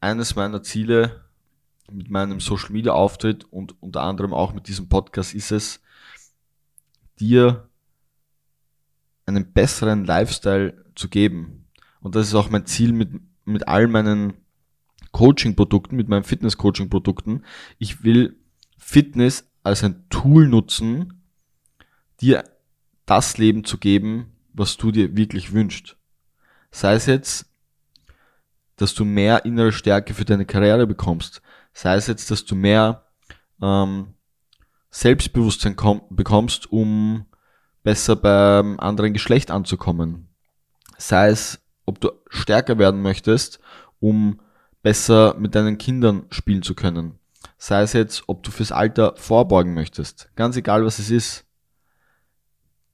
eines 0.00 0.36
meiner 0.36 0.62
Ziele 0.62 1.24
mit 1.90 2.08
meinem 2.08 2.38
Social 2.38 2.70
Media 2.70 2.92
Auftritt 2.92 3.42
und 3.50 3.74
unter 3.82 4.02
anderem 4.02 4.32
auch 4.32 4.54
mit 4.54 4.68
diesem 4.68 4.88
Podcast 4.88 5.34
ist 5.34 5.50
es, 5.50 5.80
dir 7.18 7.68
einen 9.26 9.52
besseren 9.52 10.04
Lifestyle 10.04 10.84
zu 10.94 11.08
geben. 11.08 11.66
Und 11.98 12.14
das 12.14 12.28
ist 12.28 12.34
auch 12.34 12.48
mein 12.48 12.64
Ziel 12.66 12.92
mit, 12.92 13.10
mit 13.44 13.66
all 13.66 13.88
meinen 13.88 14.34
Coaching-Produkten, 15.10 15.96
mit 15.96 16.08
meinen 16.08 16.22
Fitness-Coaching-Produkten. 16.22 17.42
Ich 17.78 18.04
will 18.04 18.38
Fitness 18.78 19.50
als 19.64 19.82
ein 19.82 20.08
Tool 20.10 20.46
nutzen, 20.46 21.15
dir 22.20 22.44
das 23.04 23.38
Leben 23.38 23.64
zu 23.64 23.78
geben, 23.78 24.32
was 24.52 24.76
du 24.76 24.90
dir 24.90 25.16
wirklich 25.16 25.52
wünschst. 25.52 25.96
Sei 26.70 26.94
es 26.94 27.06
jetzt, 27.06 27.46
dass 28.76 28.94
du 28.94 29.04
mehr 29.04 29.44
innere 29.44 29.72
Stärke 29.72 30.14
für 30.14 30.24
deine 30.24 30.46
Karriere 30.46 30.86
bekommst. 30.86 31.40
Sei 31.72 31.94
es 31.94 32.06
jetzt, 32.06 32.30
dass 32.30 32.44
du 32.44 32.54
mehr 32.54 33.06
ähm, 33.62 34.14
Selbstbewusstsein 34.90 35.76
bekommst, 36.10 36.70
um 36.72 37.26
besser 37.82 38.16
beim 38.16 38.78
anderen 38.80 39.12
Geschlecht 39.12 39.50
anzukommen. 39.50 40.28
Sei 40.98 41.28
es, 41.28 41.60
ob 41.84 42.00
du 42.00 42.10
stärker 42.28 42.78
werden 42.78 43.02
möchtest, 43.02 43.60
um 44.00 44.40
besser 44.82 45.34
mit 45.38 45.54
deinen 45.54 45.78
Kindern 45.78 46.26
spielen 46.30 46.62
zu 46.62 46.74
können. 46.74 47.18
Sei 47.58 47.82
es 47.82 47.92
jetzt, 47.92 48.24
ob 48.26 48.42
du 48.42 48.50
fürs 48.50 48.72
Alter 48.72 49.14
vorbeugen 49.16 49.74
möchtest. 49.74 50.30
Ganz 50.36 50.56
egal, 50.56 50.84
was 50.84 50.98
es 50.98 51.10
ist. 51.10 51.45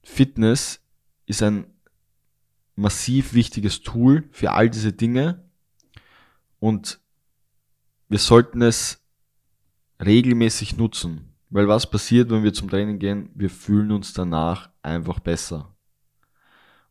Fitness 0.03 0.81
ist 1.25 1.41
ein 1.41 1.65
massiv 2.75 3.33
wichtiges 3.33 3.81
Tool 3.81 4.27
für 4.31 4.51
all 4.51 4.69
diese 4.69 4.93
Dinge 4.93 5.43
und 6.59 6.99
wir 8.09 8.19
sollten 8.19 8.61
es 8.61 9.01
regelmäßig 10.03 10.77
nutzen. 10.77 11.33
Weil 11.49 11.67
was 11.67 11.89
passiert, 11.89 12.29
wenn 12.29 12.43
wir 12.43 12.53
zum 12.53 12.69
Training 12.69 12.99
gehen? 12.99 13.29
Wir 13.35 13.49
fühlen 13.49 13.91
uns 13.91 14.13
danach 14.13 14.69
einfach 14.81 15.19
besser. 15.19 15.75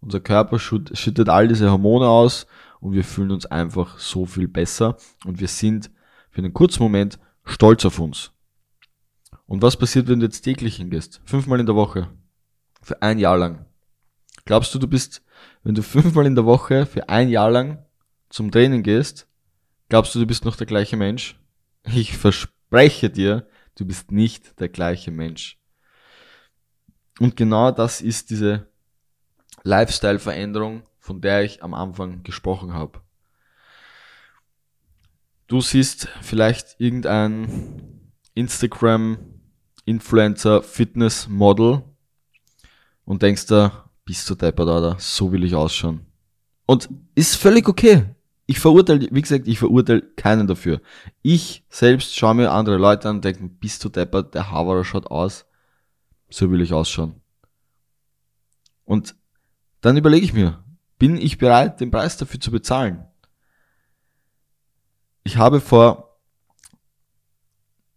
Unser 0.01 0.21
Körper 0.21 0.59
schüttet 0.59 1.29
all 1.29 1.49
diese 1.49 1.71
Hormone 1.71 2.09
aus 2.09 2.47
und 2.81 2.93
wir 2.93 3.05
fühlen 3.05 3.31
uns 3.31 3.47
einfach 3.47 3.99
so 3.99 4.27
viel 4.27 4.49
besser 4.49 4.97
und 5.25 5.41
wir 5.41 5.49
sind 5.49 5.91
für 6.31 6.39
einen 6.39 6.55
kurzen 6.55 6.83
Moment 6.83 7.19
stolz 7.45 7.85
auf 7.85 7.99
uns. 7.99 8.33
Und 9.47 9.63
was 9.63 9.77
passiert, 9.77 10.09
wenn 10.09 10.21
du 10.21 10.27
jetzt 10.27 10.43
täglich 10.43 10.77
hingehst? 10.77 11.21
Fünfmal 11.25 11.61
in 11.61 11.67
der 11.67 11.77
Woche. 11.77 12.09
Für 12.83 13.01
ein 13.01 13.19
Jahr 13.19 13.39
lang. 13.39 13.65
Glaubst 14.45 14.75
du, 14.75 14.79
du 14.79 14.89
bist, 14.89 15.23
wenn 15.63 15.75
du 15.75 15.83
fünfmal 15.83 16.27
in 16.27 16.35
der 16.35 16.45
Woche 16.45 16.87
für 16.87 17.09
ein 17.09 17.29
Jahr 17.29 17.51
lang 17.51 17.85
zum 18.29 18.51
Training 18.51 18.83
gehst, 18.83 19.29
glaubst 19.89 20.15
du, 20.15 20.19
du 20.19 20.27
bist 20.27 20.45
noch 20.45 20.57
der 20.57 20.67
gleiche 20.67 20.97
Mensch? 20.97 21.39
Ich 21.85 22.17
verspreche 22.17 23.11
dir, 23.11 23.47
du 23.77 23.87
bist 23.87 24.11
nicht 24.11 24.59
der 24.61 24.69
gleiche 24.69 25.11
Mensch. 25.11 25.59
Und 27.21 27.37
genau 27.37 27.71
das 27.71 28.01
ist 28.01 28.31
diese 28.31 28.67
Lifestyle-Veränderung, 29.63 30.83
von 30.99 31.21
der 31.21 31.45
ich 31.45 31.63
am 31.63 31.75
Anfang 31.75 32.23
gesprochen 32.23 32.73
habe. 32.73 33.01
Du 35.47 35.61
siehst 35.61 36.09
vielleicht 36.21 36.77
irgendein 36.79 38.13
Instagram 38.35 39.19
Influencer 39.85 40.63
Fitness 40.63 41.29
Model 41.29 41.83
und 43.05 43.23
denkst 43.23 43.47
da, 43.47 43.91
bist 44.05 44.29
du 44.29 44.35
deppert, 44.35 44.69
oder? 44.69 44.97
So 44.99 45.33
will 45.33 45.45
ich 45.45 45.55
ausschauen. 45.55 46.07
Und 46.67 46.89
ist 47.15 47.37
völlig 47.37 47.69
okay. 47.69 48.15
Ich 48.47 48.59
verurteile, 48.59 49.09
wie 49.11 49.23
gesagt, 49.23 49.47
ich 49.47 49.59
verurteile 49.59 50.03
keinen 50.03 50.47
dafür. 50.47 50.81
Ich 51.23 51.65
selbst 51.69 52.17
schaue 52.17 52.35
mir 52.35 52.51
andere 52.51 52.77
Leute 52.77 53.09
an 53.09 53.17
und 53.17 53.25
denke, 53.25 53.49
bist 53.49 53.85
du 53.85 53.89
deppert, 53.89 54.35
der 54.35 54.51
Haverer 54.51 54.85
schaut 54.85 55.07
aus. 55.07 55.47
So 56.29 56.51
will 56.51 56.61
ich 56.61 56.73
ausschauen. 56.73 57.21
Und 58.85 59.15
dann 59.81 59.97
überlege 59.97 60.25
ich 60.25 60.33
mir, 60.33 60.63
bin 60.99 61.17
ich 61.17 61.39
bereit, 61.39 61.81
den 61.81 61.91
Preis 61.91 62.17
dafür 62.17 62.41
zu 62.41 62.51
bezahlen? 62.51 63.05
Ich 65.25 65.37
habe 65.37 65.61
vor 65.61 66.19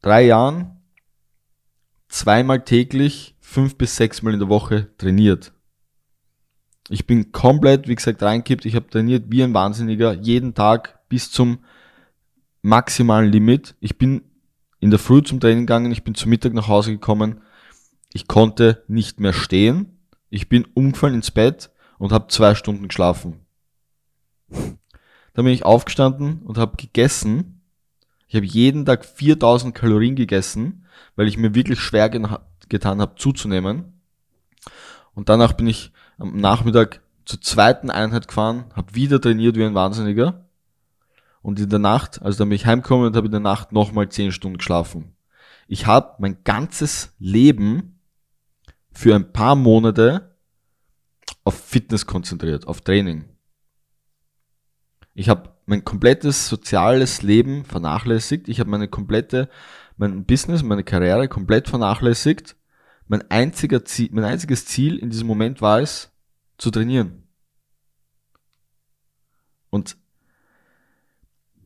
drei 0.01 0.25
Jahren 0.25 0.81
zweimal 2.07 2.63
täglich 2.63 3.34
fünf 3.45 3.77
bis 3.77 3.95
sechs 3.95 4.21
Mal 4.21 4.33
in 4.33 4.39
der 4.39 4.49
Woche 4.49 4.89
trainiert. 4.97 5.53
Ich 6.89 7.07
bin 7.07 7.31
komplett, 7.31 7.87
wie 7.87 7.95
gesagt, 7.95 8.21
reingekippt. 8.21 8.65
Ich 8.65 8.75
habe 8.75 8.89
trainiert 8.89 9.25
wie 9.29 9.43
ein 9.43 9.53
Wahnsinniger, 9.53 10.13
jeden 10.13 10.53
Tag 10.53 11.07
bis 11.09 11.31
zum 11.31 11.59
maximalen 12.61 13.31
Limit. 13.31 13.75
Ich 13.79 13.97
bin 13.97 14.23
in 14.79 14.89
der 14.89 14.99
Früh 14.99 15.23
zum 15.23 15.39
Training 15.39 15.65
gegangen, 15.65 15.91
ich 15.91 16.03
bin 16.03 16.15
zum 16.15 16.31
Mittag 16.31 16.53
nach 16.53 16.67
Hause 16.67 16.91
gekommen. 16.91 17.41
Ich 18.13 18.27
konnte 18.27 18.83
nicht 18.87 19.19
mehr 19.19 19.33
stehen. 19.33 19.99
Ich 20.29 20.49
bin 20.49 20.65
umgefallen 20.73 21.15
ins 21.15 21.31
Bett 21.31 21.69
und 21.97 22.11
habe 22.11 22.27
zwei 22.27 22.55
Stunden 22.55 22.87
geschlafen. 22.87 23.45
Dann 24.49 25.45
bin 25.45 25.53
ich 25.53 25.65
aufgestanden 25.65 26.41
und 26.41 26.57
habe 26.57 26.77
gegessen. 26.77 27.61
Ich 28.27 28.35
habe 28.35 28.45
jeden 28.45 28.85
Tag 28.85 29.05
4000 29.05 29.73
Kalorien 29.73 30.15
gegessen, 30.15 30.85
weil 31.15 31.27
ich 31.27 31.37
mir 31.37 31.55
wirklich 31.55 31.79
schwer 31.79 32.09
getan 32.69 33.01
habe 33.01 33.15
zuzunehmen. 33.15 34.01
Und 35.13 35.29
danach 35.29 35.53
bin 35.53 35.67
ich 35.67 35.91
am 36.17 36.37
Nachmittag 36.37 37.01
zur 37.25 37.41
zweiten 37.41 37.89
Einheit 37.89 38.27
gefahren, 38.27 38.65
habe 38.75 38.95
wieder 38.95 39.19
trainiert 39.19 39.55
wie 39.55 39.63
ein 39.63 39.73
Wahnsinniger. 39.73 40.45
Und 41.41 41.59
in 41.59 41.69
der 41.69 41.79
Nacht, 41.79 42.21
also 42.21 42.39
dann 42.39 42.49
bin 42.49 42.55
ich 42.55 42.65
heimgekommen 42.65 43.07
und 43.07 43.15
habe 43.15 43.27
in 43.27 43.31
der 43.31 43.39
Nacht 43.39 43.71
nochmal 43.71 44.09
10 44.09 44.31
Stunden 44.31 44.57
geschlafen. 44.57 45.15
Ich 45.67 45.85
habe 45.85 46.15
mein 46.19 46.43
ganzes 46.43 47.13
Leben 47.19 47.99
für 48.91 49.15
ein 49.15 49.31
paar 49.31 49.55
Monate 49.55 50.35
auf 51.43 51.59
Fitness 51.59 52.05
konzentriert, 52.05 52.67
auf 52.67 52.81
Training. 52.81 53.25
Ich 55.13 55.29
habe 55.29 55.55
mein 55.65 55.83
komplettes 55.85 56.47
soziales 56.47 57.21
Leben 57.21 57.65
vernachlässigt. 57.65 58.47
Ich 58.49 58.59
habe 58.59 58.69
meine 58.69 58.87
komplette, 58.87 59.49
mein 59.97 60.25
Business, 60.25 60.63
meine 60.63 60.83
Karriere 60.83 61.27
komplett 61.27 61.69
vernachlässigt. 61.69 62.55
Mein, 63.07 63.29
einziger 63.29 63.85
Ziel, 63.85 64.09
mein 64.11 64.23
einziges 64.23 64.65
Ziel 64.65 64.97
in 64.97 65.09
diesem 65.09 65.27
Moment 65.27 65.61
war 65.61 65.79
es, 65.79 66.11
zu 66.57 66.71
trainieren. 66.71 67.27
Und 69.69 69.97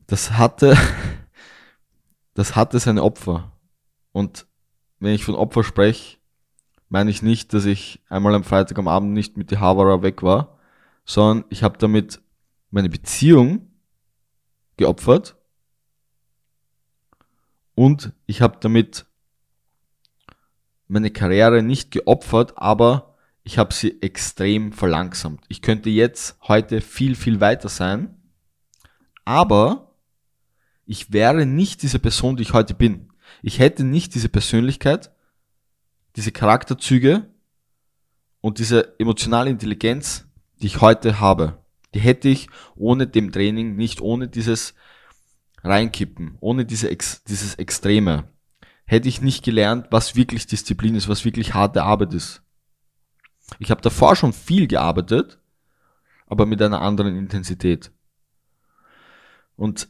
das 0.06 0.32
hatte, 0.32 0.76
das 2.34 2.56
hatte 2.56 2.78
seine 2.78 3.02
Opfer. 3.02 3.52
Und 4.12 4.46
wenn 4.98 5.14
ich 5.14 5.24
von 5.24 5.34
Opfer 5.34 5.64
spreche, 5.64 6.18
meine 6.88 7.10
ich 7.10 7.22
nicht, 7.22 7.54
dass 7.54 7.64
ich 7.64 8.02
einmal 8.08 8.34
am 8.34 8.44
Freitag 8.44 8.78
am 8.78 8.88
Abend 8.88 9.12
nicht 9.12 9.36
mit 9.36 9.50
die 9.50 9.58
Havara 9.58 10.02
weg 10.02 10.22
war, 10.22 10.58
sondern 11.04 11.46
ich 11.48 11.62
habe 11.62 11.78
damit 11.78 12.20
meine 12.70 12.88
Beziehung 12.88 13.70
geopfert 14.76 15.39
und 17.80 18.12
ich 18.26 18.42
habe 18.42 18.58
damit 18.60 19.06
meine 20.86 21.10
Karriere 21.10 21.62
nicht 21.62 21.90
geopfert, 21.90 22.58
aber 22.58 23.16
ich 23.42 23.56
habe 23.56 23.72
sie 23.72 24.02
extrem 24.02 24.74
verlangsamt. 24.74 25.42
Ich 25.48 25.62
könnte 25.62 25.88
jetzt 25.88 26.36
heute 26.42 26.82
viel, 26.82 27.14
viel 27.14 27.40
weiter 27.40 27.70
sein, 27.70 28.20
aber 29.24 29.94
ich 30.84 31.14
wäre 31.14 31.46
nicht 31.46 31.80
diese 31.80 31.98
Person, 31.98 32.36
die 32.36 32.42
ich 32.42 32.52
heute 32.52 32.74
bin. 32.74 33.14
Ich 33.40 33.58
hätte 33.58 33.82
nicht 33.82 34.14
diese 34.14 34.28
Persönlichkeit, 34.28 35.10
diese 36.16 36.32
Charakterzüge 36.32 37.30
und 38.42 38.58
diese 38.58 39.00
emotionale 39.00 39.48
Intelligenz, 39.48 40.26
die 40.60 40.66
ich 40.66 40.82
heute 40.82 41.18
habe. 41.18 41.64
Die 41.94 42.00
hätte 42.00 42.28
ich 42.28 42.50
ohne 42.76 43.06
dem 43.06 43.32
Training 43.32 43.74
nicht, 43.76 44.02
ohne 44.02 44.28
dieses 44.28 44.74
Reinkippen, 45.62 46.36
ohne 46.40 46.64
diese 46.64 46.90
Ex 46.90 47.22
dieses 47.24 47.54
Extreme, 47.56 48.28
hätte 48.84 49.08
ich 49.08 49.20
nicht 49.20 49.44
gelernt, 49.44 49.86
was 49.90 50.16
wirklich 50.16 50.46
Disziplin 50.46 50.94
ist, 50.94 51.08
was 51.08 51.24
wirklich 51.24 51.54
harte 51.54 51.82
Arbeit 51.82 52.14
ist. 52.14 52.42
Ich 53.58 53.70
habe 53.70 53.80
davor 53.80 54.16
schon 54.16 54.32
viel 54.32 54.66
gearbeitet, 54.66 55.38
aber 56.26 56.46
mit 56.46 56.62
einer 56.62 56.80
anderen 56.80 57.16
Intensität. 57.16 57.92
Und 59.56 59.88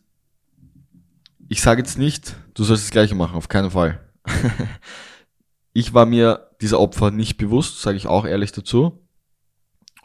ich 1.48 1.62
sage 1.62 1.80
jetzt 1.80 1.98
nicht, 1.98 2.36
du 2.54 2.64
sollst 2.64 2.84
das 2.84 2.90
gleiche 2.90 3.14
machen, 3.14 3.36
auf 3.36 3.48
keinen 3.48 3.70
Fall. 3.70 4.00
ich 5.72 5.94
war 5.94 6.06
mir 6.06 6.50
dieser 6.60 6.80
Opfer 6.80 7.10
nicht 7.10 7.36
bewusst, 7.36 7.80
sage 7.80 7.96
ich 7.96 8.06
auch 8.06 8.24
ehrlich 8.24 8.52
dazu. 8.52 9.06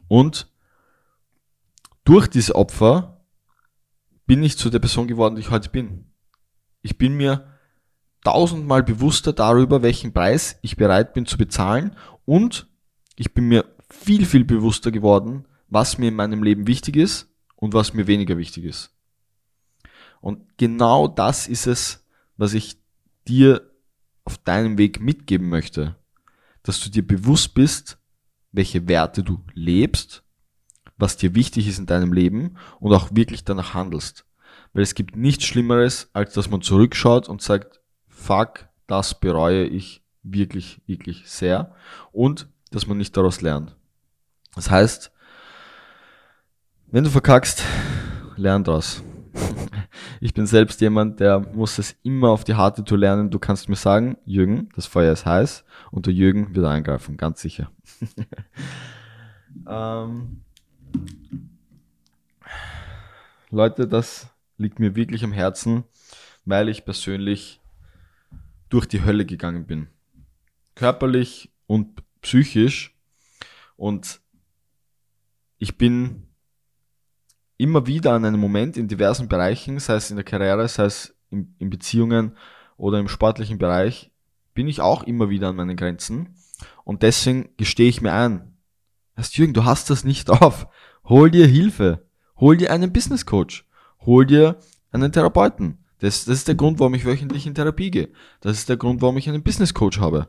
Und 0.07 0.47
durch 2.03 2.27
diese 2.27 2.55
Opfer 2.55 3.14
bin 4.25 4.43
ich 4.43 4.57
zu 4.57 4.69
der 4.69 4.79
Person 4.79 5.07
geworden, 5.07 5.35
die 5.35 5.41
ich 5.41 5.51
heute 5.51 5.69
bin. 5.69 6.11
Ich 6.81 6.97
bin 6.97 7.15
mir 7.15 7.47
tausendmal 8.23 8.83
bewusster 8.83 9.33
darüber, 9.33 9.81
welchen 9.83 10.13
Preis 10.13 10.57
ich 10.61 10.77
bereit 10.77 11.13
bin 11.13 11.25
zu 11.25 11.37
bezahlen 11.37 11.95
und 12.25 12.67
ich 13.15 13.33
bin 13.33 13.47
mir 13.47 13.65
viel, 13.89 14.25
viel 14.25 14.43
bewusster 14.43 14.91
geworden, 14.91 15.47
was 15.67 15.97
mir 15.97 16.09
in 16.09 16.15
meinem 16.15 16.43
Leben 16.43 16.67
wichtig 16.67 16.95
ist 16.95 17.29
und 17.55 17.73
was 17.73 17.93
mir 17.93 18.07
weniger 18.07 18.37
wichtig 18.37 18.65
ist. 18.65 18.91
Und 20.21 20.57
genau 20.57 21.07
das 21.07 21.47
ist 21.47 21.67
es, 21.67 22.05
was 22.35 22.53
ich 22.53 22.77
dir 23.27 23.71
auf 24.23 24.37
deinem 24.39 24.77
Weg 24.77 24.99
mitgeben 24.99 25.49
möchte. 25.49 25.95
Dass 26.63 26.79
du 26.79 26.89
dir 26.89 27.05
bewusst 27.05 27.53
bist, 27.53 27.99
welche 28.51 28.87
Werte 28.87 29.23
du 29.23 29.43
lebst, 29.53 30.23
was 30.97 31.17
dir 31.17 31.35
wichtig 31.35 31.67
ist 31.67 31.79
in 31.79 31.85
deinem 31.85 32.13
Leben 32.13 32.57
und 32.79 32.93
auch 32.93 33.09
wirklich 33.11 33.43
danach 33.43 33.73
handelst. 33.73 34.25
Weil 34.73 34.83
es 34.83 34.95
gibt 34.95 35.15
nichts 35.15 35.45
Schlimmeres, 35.45 36.09
als 36.13 36.33
dass 36.33 36.49
man 36.49 36.61
zurückschaut 36.61 37.29
und 37.29 37.41
sagt, 37.41 37.79
fuck, 38.07 38.67
das 38.87 39.19
bereue 39.19 39.65
ich 39.65 40.03
wirklich, 40.23 40.81
wirklich 40.85 41.29
sehr. 41.29 41.73
Und 42.11 42.47
dass 42.71 42.87
man 42.87 42.97
nicht 42.97 43.15
daraus 43.15 43.41
lernt. 43.41 43.75
Das 44.55 44.69
heißt, 44.69 45.11
wenn 46.91 47.03
du 47.03 47.09
verkackst, 47.09 47.63
lern 48.35 48.63
daraus. 48.63 49.03
Ich 50.21 50.33
bin 50.33 50.47
selbst 50.47 50.81
jemand, 50.81 51.19
der 51.19 51.39
muss 51.39 51.77
es 51.77 51.95
immer 52.01 52.29
auf 52.29 52.43
die 52.43 52.55
harte 52.55 52.83
Tour 52.83 52.97
lernen. 52.97 53.29
Du 53.29 53.37
kannst 53.37 53.69
mir 53.69 53.75
sagen, 53.75 54.17
Jürgen, 54.25 54.69
das 54.75 54.85
Feuer 54.85 55.11
ist 55.11 55.25
heiß 55.25 55.63
und 55.91 56.05
der 56.05 56.13
Jürgen 56.13 56.55
wird 56.55 56.65
eingreifen, 56.65 57.17
ganz 57.17 57.41
sicher. 57.41 57.69
ähm, 59.69 60.44
Leute, 63.49 63.87
das 63.87 64.27
liegt 64.57 64.79
mir 64.79 64.95
wirklich 64.95 65.23
am 65.23 65.31
Herzen, 65.31 65.83
weil 66.45 66.69
ich 66.69 66.85
persönlich 66.85 67.61
durch 68.69 68.85
die 68.85 69.03
Hölle 69.03 69.25
gegangen 69.25 69.65
bin. 69.65 69.87
Körperlich 70.75 71.51
und 71.67 72.03
psychisch. 72.21 72.97
Und 73.77 74.19
ich 75.57 75.77
bin 75.77 76.27
immer 77.57 77.87
wieder 77.87 78.13
an 78.13 78.25
einem 78.25 78.39
Moment 78.39 78.77
in 78.77 78.87
diversen 78.87 79.29
Bereichen, 79.29 79.79
sei 79.79 79.95
es 79.95 80.09
in 80.09 80.17
der 80.17 80.25
Karriere, 80.25 80.67
sei 80.67 80.85
es 80.85 81.15
in, 81.29 81.55
in 81.59 81.69
Beziehungen 81.69 82.35
oder 82.77 82.99
im 82.99 83.07
sportlichen 83.07 83.57
Bereich, 83.57 84.11
bin 84.53 84.67
ich 84.67 84.81
auch 84.81 85.03
immer 85.03 85.29
wieder 85.29 85.49
an 85.49 85.55
meinen 85.55 85.77
Grenzen. 85.77 86.35
Und 86.83 87.03
deswegen 87.03 87.49
gestehe 87.57 87.89
ich 87.89 88.01
mir 88.01 88.13
ein, 88.13 88.54
heißt 89.17 89.37
Jürgen, 89.37 89.53
du 89.53 89.65
hast 89.65 89.89
das 89.89 90.03
nicht 90.03 90.29
auf. 90.41 90.67
Hol 91.05 91.31
dir 91.31 91.47
Hilfe. 91.47 92.05
Hol 92.37 92.57
dir 92.57 92.71
einen 92.71 92.91
Business 92.91 93.25
Coach. 93.25 93.65
Hol 94.01 94.25
dir 94.25 94.59
einen 94.91 95.11
Therapeuten. 95.11 95.79
Das, 95.99 96.25
das 96.25 96.39
ist 96.39 96.47
der 96.47 96.55
Grund, 96.55 96.79
warum 96.79 96.93
ich 96.93 97.05
wöchentlich 97.05 97.47
in 97.47 97.55
Therapie 97.55 97.91
gehe. 97.91 98.09
Das 98.41 98.57
ist 98.57 98.69
der 98.69 98.77
Grund, 98.77 99.01
warum 99.01 99.17
ich 99.17 99.29
einen 99.29 99.43
Business 99.43 99.73
Coach 99.73 99.99
habe. 99.99 100.27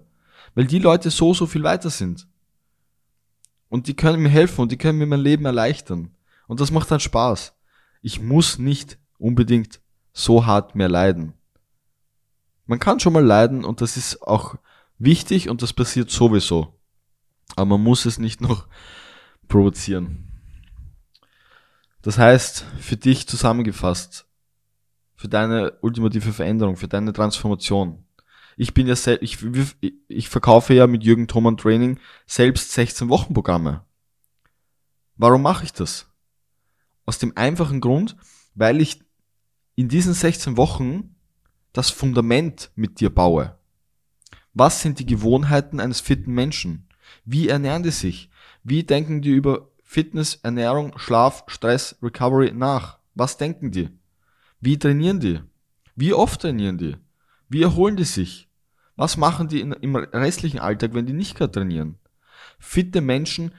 Weil 0.54 0.66
die 0.66 0.78
Leute 0.78 1.10
so, 1.10 1.34
so 1.34 1.46
viel 1.46 1.62
weiter 1.62 1.90
sind. 1.90 2.28
Und 3.68 3.88
die 3.88 3.94
können 3.94 4.22
mir 4.22 4.28
helfen 4.28 4.62
und 4.62 4.72
die 4.72 4.78
können 4.78 4.98
mir 4.98 5.06
mein 5.06 5.20
Leben 5.20 5.44
erleichtern. 5.44 6.14
Und 6.46 6.60
das 6.60 6.70
macht 6.70 6.90
dann 6.90 7.00
Spaß. 7.00 7.54
Ich 8.00 8.20
muss 8.20 8.58
nicht 8.58 8.98
unbedingt 9.18 9.80
so 10.12 10.46
hart 10.46 10.76
mehr 10.76 10.88
leiden. 10.88 11.34
Man 12.66 12.78
kann 12.78 13.00
schon 13.00 13.12
mal 13.12 13.24
leiden 13.24 13.64
und 13.64 13.80
das 13.80 13.96
ist 13.96 14.22
auch 14.22 14.56
wichtig 14.98 15.48
und 15.48 15.62
das 15.62 15.72
passiert 15.72 16.10
sowieso. 16.10 16.75
Aber 17.54 17.66
man 17.66 17.82
muss 17.82 18.04
es 18.04 18.18
nicht 18.18 18.40
noch 18.40 18.66
provozieren. 19.48 20.26
Das 22.02 22.18
heißt, 22.18 22.64
für 22.78 22.96
dich 22.96 23.26
zusammengefasst, 23.26 24.26
für 25.16 25.28
deine 25.28 25.72
ultimative 25.80 26.32
Veränderung, 26.32 26.76
für 26.76 26.88
deine 26.88 27.12
Transformation. 27.12 28.04
Ich 28.56 28.74
bin 28.74 28.86
ja 28.86 28.96
selbst, 28.96 29.22
ich, 29.22 29.38
ich 30.08 30.28
verkaufe 30.28 30.74
ja 30.74 30.86
mit 30.86 31.04
Jürgen 31.04 31.28
Thoman 31.28 31.56
Training 31.56 31.98
selbst 32.26 32.72
16 32.72 33.08
Wochen 33.08 33.34
Programme. 33.34 33.84
Warum 35.16 35.42
mache 35.42 35.64
ich 35.64 35.72
das? 35.72 36.06
Aus 37.06 37.18
dem 37.18 37.36
einfachen 37.36 37.80
Grund, 37.80 38.16
weil 38.54 38.80
ich 38.80 39.00
in 39.74 39.88
diesen 39.88 40.14
16 40.14 40.56
Wochen 40.56 41.16
das 41.72 41.90
Fundament 41.90 42.70
mit 42.74 43.00
dir 43.00 43.14
baue. 43.14 43.58
Was 44.54 44.80
sind 44.80 44.98
die 44.98 45.06
Gewohnheiten 45.06 45.80
eines 45.80 46.00
fitten 46.00 46.32
Menschen? 46.32 46.88
Wie 47.26 47.48
ernähren 47.48 47.82
die 47.82 47.90
sich? 47.90 48.30
Wie 48.62 48.84
denken 48.84 49.20
die 49.20 49.30
über 49.30 49.68
Fitness, 49.82 50.36
Ernährung, 50.36 50.96
Schlaf, 50.96 51.44
Stress, 51.48 51.96
Recovery 52.02 52.52
nach? 52.52 52.98
Was 53.14 53.36
denken 53.36 53.72
die? 53.72 53.90
Wie 54.60 54.78
trainieren 54.78 55.20
die? 55.20 55.40
Wie 55.96 56.14
oft 56.14 56.40
trainieren 56.40 56.78
die? 56.78 56.96
Wie 57.48 57.62
erholen 57.62 57.96
die 57.96 58.04
sich? 58.04 58.48
Was 58.94 59.16
machen 59.16 59.48
die 59.48 59.60
in, 59.60 59.72
im 59.72 59.96
restlichen 59.96 60.60
Alltag, 60.60 60.94
wenn 60.94 61.06
die 61.06 61.12
nicht 61.12 61.36
gerade 61.36 61.52
trainieren? 61.52 61.98
Fitte 62.58 63.00
Menschen 63.00 63.52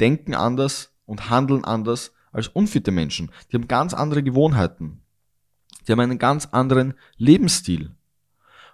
denken 0.00 0.34
anders 0.34 0.92
und 1.06 1.30
handeln 1.30 1.64
anders 1.64 2.12
als 2.32 2.48
unfitte 2.48 2.90
Menschen. 2.90 3.30
Die 3.50 3.56
haben 3.56 3.68
ganz 3.68 3.94
andere 3.94 4.22
Gewohnheiten. 4.22 5.02
Die 5.86 5.92
haben 5.92 6.00
einen 6.00 6.18
ganz 6.18 6.46
anderen 6.46 6.94
Lebensstil. 7.18 7.94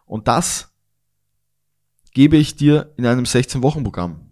Und 0.07 0.27
das 0.27 0.73
gebe 2.13 2.37
ich 2.37 2.57
dir 2.57 2.95
in 2.97 3.05
einem 3.05 3.25
16-Wochen-Programm. 3.25 4.28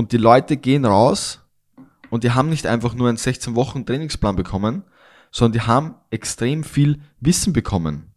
Und 0.00 0.12
die 0.12 0.16
Leute 0.16 0.56
gehen 0.56 0.86
raus 0.86 1.40
und 2.08 2.24
die 2.24 2.30
haben 2.30 2.48
nicht 2.48 2.66
einfach 2.66 2.94
nur 2.94 3.10
einen 3.10 3.18
16-Wochen-Trainingsplan 3.18 4.34
bekommen, 4.34 4.82
sondern 5.30 5.52
die 5.52 5.66
haben 5.66 5.94
extrem 6.08 6.64
viel 6.64 7.02
Wissen 7.20 7.52
bekommen. 7.52 8.14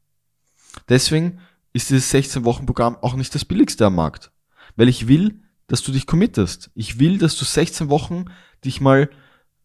Deswegen 0.88 1.40
ist 1.74 1.90
dieses 1.90 2.10
16-Wochen-Programm 2.14 2.96
auch 3.02 3.16
nicht 3.16 3.36
das 3.36 3.44
billigste 3.44 3.86
am 3.86 3.96
Markt. 3.96 4.32
Weil 4.78 4.88
ich 4.88 5.10
will, 5.10 5.42
dass 5.68 5.82
du 5.82 5.92
dich 5.92 6.08
committest. 6.08 6.72
Ich 6.74 7.00
will, 7.00 7.18
dass 7.18 7.36
du 7.36 7.44
16 7.44 7.90
Wochen 7.90 8.28
dich 8.64 8.80
mal 8.80 9.10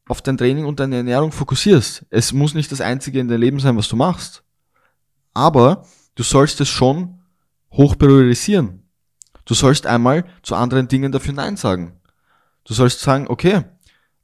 auf 0.09 0.20
dein 0.20 0.38
Training 0.38 0.64
und 0.64 0.81
deine 0.81 0.96
Ernährung 0.96 1.31
fokussierst. 1.31 2.04
Es 2.11 2.33
muss 2.33 2.52
nicht 2.52 2.72
das 2.72 2.81
Einzige 2.81 3.20
in 3.20 3.28
deinem 3.28 3.42
Leben 3.42 3.61
sein, 3.61 3.76
was 3.76 3.87
du 3.87 3.94
machst. 3.94 4.42
Aber 5.35 5.87
du 6.16 6.24
sollst 6.24 6.61
es 6.61 6.68
schon 6.68 7.20
hoch 7.70 7.96
priorisieren. 7.96 8.83
Du 9.44 9.54
sollst 9.54 9.87
einmal 9.87 10.24
zu 10.42 10.57
anderen 10.57 10.88
Dingen 10.88 11.12
dafür 11.12 11.33
Nein 11.33 11.57
sagen. 11.57 11.97
Du 12.68 12.74
sollst 12.74 13.00
sagen, 13.00 13.28
okay, 13.28 13.64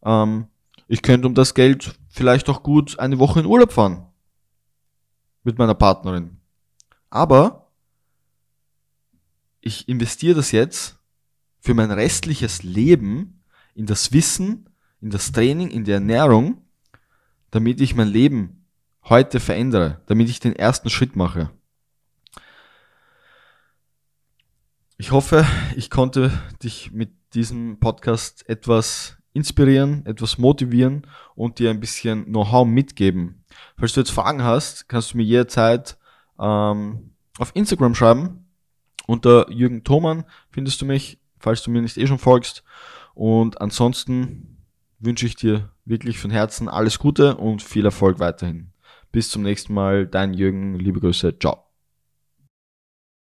ähm, 0.04 0.48
ich 0.86 1.00
könnte 1.00 1.26
um 1.26 1.34
das 1.34 1.54
Geld 1.54 1.98
vielleicht 2.10 2.50
auch 2.50 2.62
gut 2.62 2.98
eine 2.98 3.18
Woche 3.18 3.40
in 3.40 3.46
Urlaub 3.46 3.72
fahren. 3.72 4.06
Mit 5.44 5.56
meiner 5.56 5.74
Partnerin. 5.74 6.36
Aber 7.08 7.70
ich 9.62 9.88
investiere 9.88 10.34
das 10.34 10.52
jetzt 10.52 10.98
für 11.58 11.72
mein 11.72 11.90
restliches 11.90 12.62
Leben 12.62 13.42
in 13.74 13.86
das 13.86 14.12
Wissen, 14.12 14.68
in 15.00 15.08
das 15.08 15.32
Training, 15.32 15.70
in 15.70 15.84
die 15.84 15.92
Ernährung, 15.92 16.58
damit 17.50 17.80
ich 17.80 17.94
mein 17.94 18.08
Leben 18.08 18.66
heute 19.04 19.40
verändere, 19.40 20.02
damit 20.04 20.28
ich 20.28 20.38
den 20.38 20.54
ersten 20.54 20.90
Schritt 20.90 21.16
mache. 21.16 21.50
Ich 25.04 25.12
hoffe, 25.12 25.44
ich 25.76 25.90
konnte 25.90 26.32
dich 26.62 26.90
mit 26.90 27.10
diesem 27.34 27.78
Podcast 27.78 28.48
etwas 28.48 29.18
inspirieren, 29.34 30.06
etwas 30.06 30.38
motivieren 30.38 31.06
und 31.34 31.58
dir 31.58 31.68
ein 31.68 31.78
bisschen 31.78 32.24
Know-how 32.24 32.66
mitgeben. 32.66 33.44
Falls 33.76 33.92
du 33.92 34.00
jetzt 34.00 34.12
Fragen 34.12 34.42
hast, 34.42 34.88
kannst 34.88 35.12
du 35.12 35.18
mir 35.18 35.24
jederzeit 35.24 35.98
ähm, 36.40 37.10
auf 37.38 37.50
Instagram 37.52 37.94
schreiben. 37.94 38.48
Unter 39.06 39.50
Jürgen 39.50 39.84
Thoman 39.84 40.24
findest 40.48 40.80
du 40.80 40.86
mich, 40.86 41.20
falls 41.38 41.62
du 41.62 41.70
mir 41.70 41.82
nicht 41.82 41.98
eh 41.98 42.06
schon 42.06 42.18
folgst. 42.18 42.64
Und 43.12 43.60
ansonsten 43.60 44.56
wünsche 45.00 45.26
ich 45.26 45.36
dir 45.36 45.68
wirklich 45.84 46.18
von 46.18 46.30
Herzen 46.30 46.66
alles 46.66 46.98
Gute 46.98 47.36
und 47.36 47.62
viel 47.62 47.84
Erfolg 47.84 48.20
weiterhin. 48.20 48.72
Bis 49.12 49.28
zum 49.28 49.42
nächsten 49.42 49.74
Mal. 49.74 50.06
Dein 50.06 50.32
Jürgen. 50.32 50.78
Liebe 50.78 50.98
Grüße. 50.98 51.38
Ciao. 51.38 51.63